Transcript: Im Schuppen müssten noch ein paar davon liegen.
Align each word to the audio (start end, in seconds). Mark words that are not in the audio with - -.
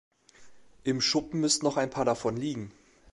Im 0.83 0.99
Schuppen 0.99 1.41
müssten 1.41 1.63
noch 1.63 1.77
ein 1.77 1.91
paar 1.91 2.05
davon 2.05 2.35
liegen. 2.35 2.71